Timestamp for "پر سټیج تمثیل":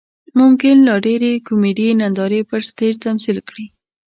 2.49-3.37